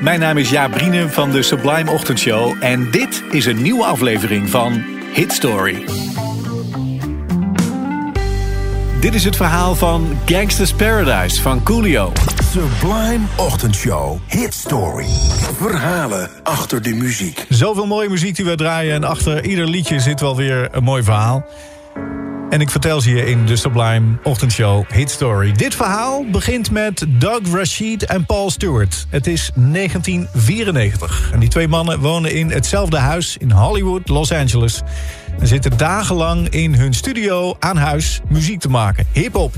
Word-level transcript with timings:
Mijn 0.00 0.20
naam 0.20 0.36
is 0.36 0.50
Jaap 0.50 0.70
Brienen 0.70 1.10
van 1.10 1.30
de 1.30 1.42
Sublime 1.42 1.90
Ochtendshow 1.90 2.56
en 2.60 2.90
dit 2.90 3.24
is 3.30 3.46
een 3.46 3.62
nieuwe 3.62 3.84
aflevering 3.84 4.48
van 4.50 4.82
Hit 5.12 5.32
Story. 5.32 5.84
Dit 9.00 9.14
is 9.14 9.24
het 9.24 9.36
verhaal 9.36 9.74
van 9.74 10.18
Gangsta's 10.26 10.72
Paradise 10.72 11.42
van 11.42 11.62
Coolio. 11.62 12.12
Sublime 12.52 13.24
Ochtendshow. 13.36 14.18
Hit 14.26 14.54
Story. 14.54 15.06
Verhalen 15.56 16.30
achter 16.42 16.82
de 16.82 16.94
muziek. 16.94 17.46
Zoveel 17.48 17.86
mooie 17.86 18.08
muziek 18.08 18.36
die 18.36 18.44
we 18.44 18.54
draaien 18.54 18.94
en 18.94 19.04
achter 19.04 19.44
ieder 19.44 19.66
liedje 19.66 20.00
zit 20.00 20.20
wel 20.20 20.36
weer 20.36 20.68
een 20.72 20.84
mooi 20.84 21.02
verhaal. 21.02 21.46
En 22.50 22.60
ik 22.60 22.70
vertel 22.70 23.00
ze 23.00 23.14
je 23.14 23.26
in 23.26 23.46
de 23.46 23.56
Sublime 23.56 24.16
Ochtendshow 24.22 24.84
Hit 24.92 25.10
Story. 25.10 25.52
Dit 25.52 25.74
verhaal 25.74 26.24
begint 26.30 26.70
met 26.70 27.06
Doug 27.08 27.40
Rashid 27.52 28.04
en 28.04 28.26
Paul 28.26 28.50
Stewart. 28.50 29.06
Het 29.08 29.26
is 29.26 29.50
1994. 29.54 31.30
En 31.32 31.40
die 31.40 31.48
twee 31.48 31.68
mannen 31.68 32.00
wonen 32.00 32.34
in 32.34 32.50
hetzelfde 32.50 32.96
huis 32.96 33.36
in 33.36 33.50
Hollywood, 33.50 34.08
Los 34.08 34.32
Angeles. 34.32 34.80
En 35.40 35.46
zitten 35.46 35.76
dagenlang 35.76 36.48
in 36.48 36.74
hun 36.74 36.94
studio 36.94 37.56
aan 37.58 37.76
huis 37.76 38.20
muziek 38.28 38.60
te 38.60 38.68
maken. 38.68 39.06
Hip-hop. 39.12 39.54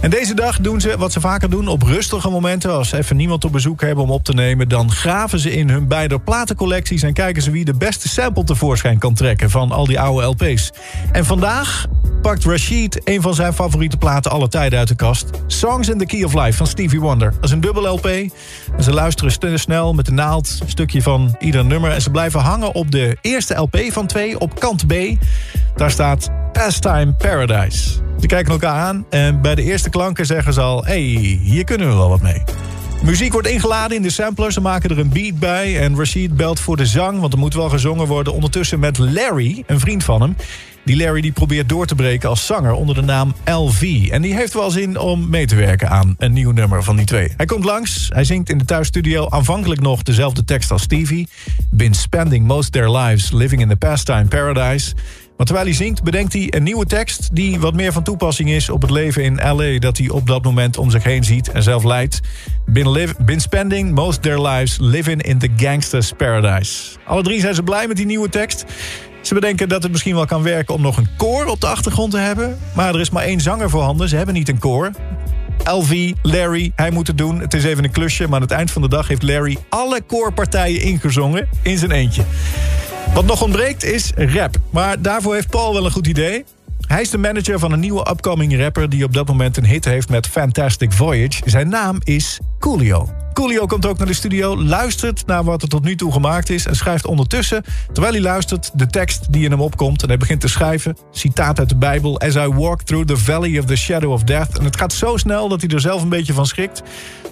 En 0.00 0.10
deze 0.10 0.34
dag 0.34 0.60
doen 0.60 0.80
ze 0.80 0.96
wat 0.98 1.12
ze 1.12 1.20
vaker 1.20 1.50
doen 1.50 1.68
op 1.68 1.82
rustige 1.82 2.30
momenten. 2.30 2.72
Als 2.72 2.88
ze 2.88 2.96
even 2.96 3.16
niemand 3.16 3.44
op 3.44 3.52
bezoek 3.52 3.80
hebben 3.80 4.04
om 4.04 4.10
op 4.10 4.24
te 4.24 4.32
nemen... 4.32 4.68
dan 4.68 4.90
graven 4.90 5.38
ze 5.38 5.52
in 5.52 5.68
hun 5.68 5.88
beide 5.88 6.18
platencollecties... 6.18 7.02
en 7.02 7.12
kijken 7.12 7.42
ze 7.42 7.50
wie 7.50 7.64
de 7.64 7.74
beste 7.74 8.08
sample 8.08 8.44
tevoorschijn 8.44 8.98
kan 8.98 9.14
trekken... 9.14 9.50
van 9.50 9.72
al 9.72 9.86
die 9.86 10.00
oude 10.00 10.26
LP's. 10.26 10.72
En 11.12 11.24
vandaag 11.24 11.86
pakt 12.22 12.44
Rashid 12.44 13.00
een 13.04 13.22
van 13.22 13.34
zijn 13.34 13.52
favoriete 13.52 13.96
platen 13.96 14.30
alle 14.30 14.48
tijden 14.48 14.78
uit 14.78 14.88
de 14.88 14.94
kast. 14.94 15.30
Songs 15.46 15.88
in 15.88 15.98
the 15.98 16.06
Key 16.06 16.24
of 16.24 16.34
Life 16.34 16.52
van 16.52 16.66
Stevie 16.66 17.00
Wonder. 17.00 17.30
Dat 17.30 17.44
is 17.44 17.50
een 17.50 17.60
dubbel 17.60 17.94
LP. 17.94 18.06
En 18.06 18.82
ze 18.82 18.92
luisteren 18.92 19.58
snel 19.58 19.94
met 19.94 20.06
de 20.06 20.12
naald, 20.12 20.58
een 20.62 20.70
stukje 20.70 21.02
van 21.02 21.36
ieder 21.38 21.64
nummer. 21.64 21.90
En 21.90 22.02
ze 22.02 22.10
blijven 22.10 22.40
hangen 22.40 22.74
op 22.74 22.90
de 22.90 23.16
eerste 23.20 23.54
LP 23.54 23.78
van 23.88 24.06
twee, 24.06 24.40
op 24.40 24.60
kant 24.60 24.86
B. 24.86 24.92
Daar 25.76 25.90
staat 25.90 26.30
Pastime 26.52 27.12
Paradise. 27.12 27.90
Ze 28.20 28.26
kijken 28.26 28.52
elkaar 28.52 28.74
aan 28.74 29.06
en 29.10 29.40
bij 29.40 29.54
de 29.54 29.62
eerste 29.62 29.90
klanken 29.90 30.26
zeggen 30.26 30.52
ze 30.52 30.60
al... 30.60 30.84
hé, 30.84 30.90
hey, 30.92 31.38
hier 31.42 31.64
kunnen 31.64 31.88
we 31.88 31.94
wel 31.94 32.08
wat 32.08 32.22
mee. 32.22 32.42
Muziek 33.04 33.32
wordt 33.32 33.48
ingeladen 33.48 33.96
in 33.96 34.02
de 34.02 34.10
sampler. 34.10 34.52
Ze 34.52 34.60
maken 34.60 34.90
er 34.90 34.98
een 34.98 35.08
beat 35.08 35.38
bij. 35.38 35.80
En 35.80 35.96
Rashid 35.96 36.36
belt 36.36 36.60
voor 36.60 36.76
de 36.76 36.86
zang, 36.86 37.20
want 37.20 37.32
er 37.32 37.38
moet 37.38 37.54
wel 37.54 37.68
gezongen 37.68 38.06
worden. 38.06 38.32
Ondertussen 38.32 38.78
met 38.78 38.98
Larry, 38.98 39.62
een 39.66 39.80
vriend 39.80 40.04
van 40.04 40.20
hem. 40.20 40.36
Die 40.84 40.96
Larry 40.96 41.20
die 41.20 41.32
probeert 41.32 41.68
door 41.68 41.86
te 41.86 41.94
breken 41.94 42.28
als 42.28 42.46
zanger 42.46 42.72
onder 42.72 42.94
de 42.94 43.02
naam 43.02 43.34
LV. 43.44 44.08
En 44.10 44.22
die 44.22 44.34
heeft 44.34 44.54
wel 44.54 44.70
zin 44.70 44.98
om 44.98 45.30
mee 45.30 45.46
te 45.46 45.54
werken 45.54 45.90
aan 45.90 46.14
een 46.18 46.32
nieuw 46.32 46.50
nummer 46.50 46.82
van 46.82 46.96
die 46.96 47.06
twee. 47.06 47.32
Hij 47.36 47.46
komt 47.46 47.64
langs, 47.64 48.08
hij 48.12 48.24
zingt 48.24 48.50
in 48.50 48.58
de 48.58 48.64
thuisstudio 48.64 49.28
aanvankelijk 49.28 49.80
nog 49.80 50.02
dezelfde 50.02 50.44
tekst 50.44 50.70
als 50.70 50.82
Stevie. 50.82 51.28
Been 51.70 51.94
spending 51.94 52.46
most 52.46 52.72
their 52.72 52.90
lives 52.90 53.30
living 53.30 53.60
in 53.60 53.68
the 53.68 53.76
pastime 53.76 54.24
paradise. 54.24 54.94
Maar 55.36 55.46
terwijl 55.46 55.66
hij 55.66 55.74
zingt, 55.74 56.02
bedenkt 56.02 56.32
hij 56.32 56.46
een 56.50 56.62
nieuwe 56.62 56.86
tekst... 56.86 57.28
die 57.32 57.60
wat 57.60 57.74
meer 57.74 57.92
van 57.92 58.02
toepassing 58.02 58.50
is 58.50 58.70
op 58.70 58.82
het 58.82 58.90
leven 58.90 59.24
in 59.24 59.34
L.A... 59.34 59.78
dat 59.78 59.98
hij 59.98 60.08
op 60.08 60.26
dat 60.26 60.44
moment 60.44 60.78
om 60.78 60.90
zich 60.90 61.02
heen 61.02 61.24
ziet 61.24 61.50
en 61.50 61.62
zelf 61.62 61.84
leidt. 61.84 62.20
Been, 62.66 62.90
live, 62.90 63.14
spending 63.36 63.94
most 63.94 64.22
their 64.22 64.40
lives 64.40 64.78
living 64.80 65.22
in 65.22 65.38
the 65.38 65.48
gangster's 65.56 66.12
paradise. 66.16 66.98
Alle 67.04 67.22
drie 67.22 67.40
zijn 67.40 67.54
ze 67.54 67.62
blij 67.62 67.86
met 67.86 67.96
die 67.96 68.06
nieuwe 68.06 68.28
tekst. 68.28 68.64
Ze 69.22 69.34
bedenken 69.34 69.68
dat 69.68 69.82
het 69.82 69.92
misschien 69.92 70.14
wel 70.14 70.26
kan 70.26 70.42
werken 70.42 70.74
om 70.74 70.80
nog 70.80 70.96
een 70.96 71.08
koor 71.16 71.46
op 71.46 71.60
de 71.60 71.66
achtergrond 71.66 72.10
te 72.10 72.18
hebben. 72.18 72.58
Maar 72.74 72.94
er 72.94 73.00
is 73.00 73.10
maar 73.10 73.24
één 73.24 73.40
zanger 73.40 73.70
voorhanden, 73.70 74.08
ze 74.08 74.16
hebben 74.16 74.34
niet 74.34 74.48
een 74.48 74.58
koor. 74.58 74.90
LV, 75.64 76.12
Larry, 76.22 76.72
hij 76.76 76.90
moet 76.90 77.06
het 77.06 77.18
doen. 77.18 77.40
Het 77.40 77.54
is 77.54 77.64
even 77.64 77.84
een 77.84 77.90
klusje, 77.90 78.24
maar 78.24 78.34
aan 78.34 78.42
het 78.42 78.50
eind 78.50 78.70
van 78.70 78.82
de 78.82 78.88
dag 78.88 79.08
heeft 79.08 79.22
Larry... 79.22 79.56
alle 79.68 80.00
koorpartijen 80.02 80.80
ingezongen 80.80 81.48
in 81.62 81.78
zijn 81.78 81.90
eentje. 81.90 82.22
Wat 83.14 83.24
nog 83.24 83.42
ontbreekt 83.42 83.84
is 83.84 84.12
rap. 84.16 84.56
Maar 84.70 85.02
daarvoor 85.02 85.34
heeft 85.34 85.50
Paul 85.50 85.72
wel 85.72 85.84
een 85.84 85.90
goed 85.90 86.06
idee. 86.06 86.44
Hij 86.86 87.00
is 87.00 87.10
de 87.10 87.18
manager 87.18 87.58
van 87.58 87.72
een 87.72 87.80
nieuwe 87.80 88.10
upcoming 88.10 88.58
rapper... 88.58 88.88
die 88.88 89.04
op 89.04 89.12
dat 89.12 89.26
moment 89.26 89.56
een 89.56 89.66
hit 89.66 89.84
heeft 89.84 90.08
met 90.08 90.26
Fantastic 90.26 90.92
Voyage. 90.92 91.42
Zijn 91.44 91.68
naam 91.68 91.98
is 92.02 92.40
Coolio. 92.58 93.08
Coolio 93.32 93.66
komt 93.66 93.86
ook 93.86 93.98
naar 93.98 94.06
de 94.06 94.14
studio, 94.14 94.62
luistert 94.62 95.26
naar 95.26 95.44
wat 95.44 95.62
er 95.62 95.68
tot 95.68 95.84
nu 95.84 95.96
toe 95.96 96.12
gemaakt 96.12 96.50
is... 96.50 96.66
en 96.66 96.74
schrijft 96.74 97.06
ondertussen, 97.06 97.64
terwijl 97.92 98.12
hij 98.12 98.22
luistert, 98.22 98.70
de 98.74 98.86
tekst 98.86 99.32
die 99.32 99.44
in 99.44 99.50
hem 99.50 99.60
opkomt. 99.60 100.02
En 100.02 100.08
hij 100.08 100.16
begint 100.16 100.40
te 100.40 100.48
schrijven, 100.48 100.96
citaat 101.10 101.58
uit 101.58 101.68
de 101.68 101.76
Bijbel... 101.76 102.20
As 102.20 102.34
I 102.34 102.48
walk 102.48 102.82
through 102.82 103.06
the 103.06 103.16
valley 103.16 103.58
of 103.58 103.64
the 103.64 103.76
shadow 103.76 104.12
of 104.12 104.22
death. 104.22 104.58
En 104.58 104.64
het 104.64 104.76
gaat 104.76 104.92
zo 104.92 105.16
snel 105.16 105.48
dat 105.48 105.60
hij 105.60 105.70
er 105.70 105.80
zelf 105.80 106.02
een 106.02 106.08
beetje 106.08 106.32
van 106.32 106.46
schrikt. 106.46 106.82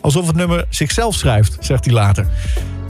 Alsof 0.00 0.26
het 0.26 0.36
nummer 0.36 0.66
zichzelf 0.68 1.14
schrijft, 1.14 1.56
zegt 1.60 1.84
hij 1.84 1.94
later. 1.94 2.26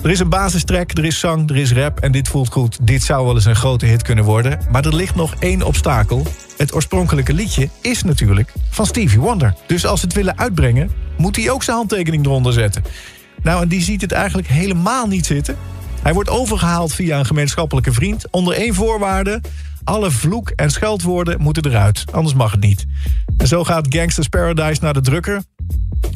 Er 0.02 0.10
is 0.10 0.20
een 0.20 0.28
basistrack, 0.28 0.90
er 0.98 1.04
is 1.04 1.18
zang, 1.18 1.50
er 1.50 1.56
is 1.56 1.72
rap 1.72 2.00
en 2.00 2.12
dit 2.12 2.28
voelt 2.28 2.52
goed. 2.52 2.78
Dit 2.82 3.02
zou 3.02 3.24
wel 3.24 3.34
eens 3.34 3.44
een 3.44 3.56
grote 3.56 3.86
hit 3.86 4.02
kunnen 4.02 4.24
worden. 4.24 4.58
Maar 4.70 4.84
er 4.84 4.94
ligt 4.94 5.14
nog 5.14 5.34
één 5.38 5.62
obstakel. 5.62 6.26
Het 6.56 6.74
oorspronkelijke 6.74 7.32
liedje 7.32 7.68
is 7.80 8.02
natuurlijk 8.02 8.52
van 8.70 8.86
Stevie 8.86 9.20
Wonder. 9.20 9.54
Dus 9.66 9.86
als 9.86 10.00
ze 10.00 10.06
het 10.06 10.14
willen 10.14 10.38
uitbrengen, 10.38 10.90
moet 11.16 11.36
hij 11.36 11.50
ook 11.50 11.62
zijn 11.62 11.76
handtekening 11.76 12.24
eronder 12.24 12.52
zetten. 12.52 12.84
Nou, 13.42 13.62
en 13.62 13.68
die 13.68 13.82
ziet 13.82 14.00
het 14.00 14.12
eigenlijk 14.12 14.48
helemaal 14.48 15.06
niet 15.06 15.26
zitten. 15.26 15.56
Hij 16.02 16.14
wordt 16.14 16.30
overgehaald 16.30 16.94
via 16.94 17.19
een 17.19 17.26
gemeenschappelijke 17.26 17.92
vriend... 17.92 18.24
onder 18.30 18.54
één 18.54 18.74
voorwaarde... 18.74 19.40
alle 19.84 20.10
vloek- 20.10 20.50
en 20.50 20.70
scheldwoorden 20.70 21.41
moeten 21.41 21.66
eruit, 21.66 22.04
anders 22.12 22.34
mag 22.34 22.50
het 22.50 22.60
niet. 22.60 22.87
En 23.37 23.47
zo 23.47 23.65
gaat 23.65 23.94
Gangsters 23.94 24.28
Paradise 24.28 24.82
naar 24.82 24.94
de 24.94 25.00
drukker... 25.00 25.43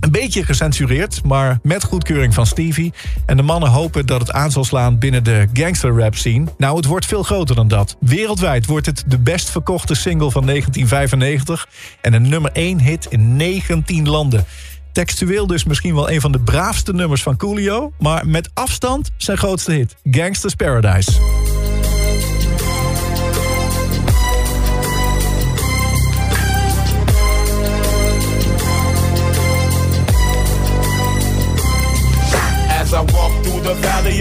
Een 0.01 0.11
beetje 0.11 0.45
gecensureerd, 0.45 1.25
maar 1.25 1.59
met 1.63 1.85
goedkeuring 1.85 2.35
van 2.35 2.47
Stevie. 2.47 2.93
En 3.27 3.37
de 3.37 3.43
mannen 3.43 3.71
hopen 3.71 4.07
dat 4.07 4.21
het 4.21 4.33
aan 4.33 4.51
zal 4.51 4.65
slaan 4.65 4.99
binnen 4.99 5.25
de 5.25 5.49
gangster 5.53 5.99
rap 5.99 6.15
scene. 6.15 6.45
Nou, 6.59 6.77
het 6.77 6.85
wordt 6.85 7.07
veel 7.07 7.23
groter 7.23 7.55
dan 7.55 7.69
dat. 7.69 7.97
Wereldwijd 8.01 8.67
wordt 8.67 8.87
het 8.87 9.05
de 9.07 9.19
best 9.19 9.51
verkochte 9.51 9.95
single 9.95 10.31
van 10.31 10.47
1995... 10.47 11.69
en 12.01 12.13
een 12.13 12.29
nummer 12.29 12.51
1 12.53 12.81
hit 12.81 13.07
in 13.11 13.37
19 13.37 14.09
landen. 14.09 14.45
Textueel 14.93 15.47
dus 15.47 15.65
misschien 15.65 15.95
wel 15.95 16.11
een 16.11 16.21
van 16.21 16.33
de 16.33 16.41
braafste 16.41 16.93
nummers 16.93 17.23
van 17.23 17.37
Coolio... 17.37 17.93
maar 17.99 18.27
met 18.27 18.51
afstand 18.55 19.11
zijn 19.17 19.39
grootste 19.39 19.73
hit, 19.73 19.97
Gangsters 20.05 20.55
Paradise. 20.55 21.46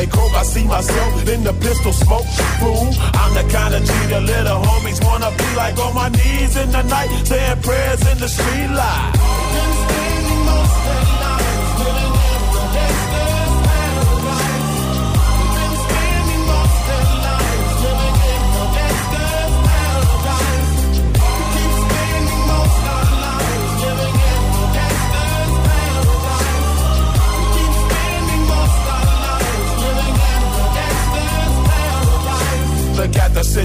They 0.00 0.06
croak, 0.06 0.32
I 0.32 0.44
see 0.44 0.64
myself 0.64 1.28
in 1.28 1.44
the 1.44 1.52
pistol 1.52 1.92
smoke. 1.92 2.24
Fool, 2.58 2.88
I'm 3.20 3.34
the 3.34 3.44
kind 3.52 3.74
of 3.74 3.84
G 3.84 3.92
the 4.08 4.22
little 4.22 4.62
homies 4.64 5.04
wanna 5.04 5.30
be 5.36 5.44
like 5.54 5.76
on 5.76 5.94
my 5.94 6.08
knees 6.08 6.56
in 6.56 6.70
the 6.72 6.80
night, 6.84 7.10
saying 7.26 7.60
prayers 7.60 8.00
in 8.10 8.16
the 8.16 8.28
street 8.28 8.68
light. 8.68 9.49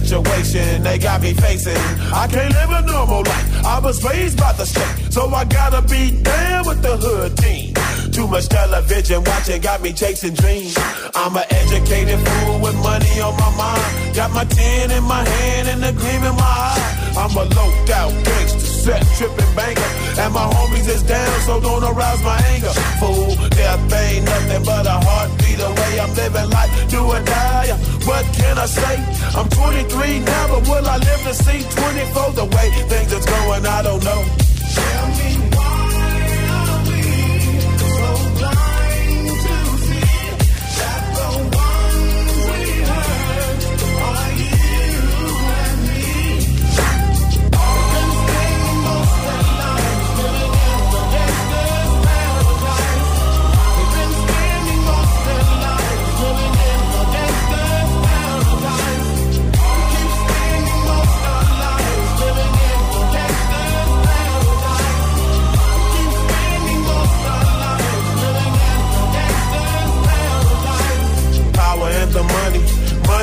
Situation 0.06 0.84
they 0.84 0.98
got 0.98 1.22
me 1.22 1.34
facing. 1.34 1.78
I 2.14 2.28
can't 2.28 2.54
live 2.54 2.70
a 2.70 2.82
normal 2.86 3.24
life. 3.24 3.66
I 3.66 3.80
was 3.80 4.04
raised 4.04 4.38
by 4.38 4.54
the 4.54 4.66
state, 4.66 5.12
so 5.12 5.28
I 5.30 5.46
gotta 5.46 5.82
be 5.82 6.22
down 6.22 6.68
with 6.68 6.82
the 6.82 6.96
hood 6.98 7.38
team. 7.38 7.74
Too 8.12 8.28
much 8.28 8.48
television 8.48 9.24
watching 9.24 9.62
got 9.62 9.82
me 9.82 9.92
chasing 9.92 10.34
dreams. 10.34 10.78
I'm 11.16 11.36
an 11.36 11.46
educated 11.50 12.20
fool 12.26 12.60
with 12.60 12.76
money 12.76 13.20
on 13.20 13.36
my 13.36 13.52
mind. 13.58 14.16
Got 14.16 14.32
my 14.32 14.46
tin 14.46 14.92
in 14.92 15.04
my 15.04 15.24
hand 15.28 15.68
and 15.68 15.84
a 15.84 15.92
gleam 15.92 16.24
in 16.24 16.36
my 16.36 16.54
eye. 16.70 17.14
I'm 17.18 17.36
a 17.36 17.44
low 17.56 17.72
out 18.00 18.14
gangster 18.26 18.60
set 18.60 19.04
tripping 19.18 19.54
banker. 19.56 19.92
And 20.22 20.34
my 20.34 20.46
homies 20.54 20.88
is 20.88 21.04
down, 21.04 21.40
so 21.42 21.60
don't 21.60 21.84
arouse 21.84 22.24
my 22.24 22.38
anger. 22.54 22.74
Fool, 23.02 23.36
death 23.50 23.94
ain't 23.94 24.26
nothing 24.26 24.64
but 24.64 24.86
a 24.86 24.98
heartbeat 25.08 25.45
away. 25.70 26.00
I'm 26.00 26.14
living 26.14 26.50
life, 26.50 26.72
do 26.90 27.02
or 27.04 27.22
die. 27.24 27.70
What 28.06 28.26
can 28.38 28.58
I 28.58 28.66
say? 28.66 28.96
I'm 29.38 29.50
23 29.50 30.20
now, 30.20 30.48
but 30.48 30.68